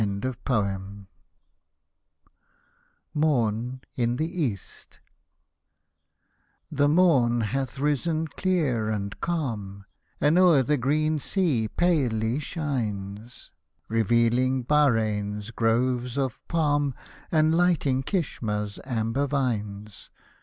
Hosted 0.01 0.35
by 0.43 0.55
Google 0.55 0.61
138 0.63 0.79
LALLA 3.13 3.13
ROOKH 3.13 3.13
MORN 3.13 3.81
IN 3.95 4.15
THE 4.15 4.41
EAST 4.45 4.99
The 6.71 6.87
morn 6.89 7.41
hath 7.41 7.77
risen 7.77 8.27
clear 8.29 8.89
and 8.89 9.21
cahn, 9.21 9.85
And 10.19 10.39
o'er 10.39 10.63
the 10.63 10.77
Green 10.77 11.19
Sea 11.19 11.67
palely 11.67 12.39
shines, 12.39 13.51
ReveaUng 13.91 14.65
Bahrein's 14.65 15.51
groves 15.51 16.17
of 16.17 16.41
palm, 16.47 16.95
And 17.31 17.53
lighting 17.53 18.01
Kishma's 18.01 18.79
amber 18.83 19.27
vines. 19.27 20.09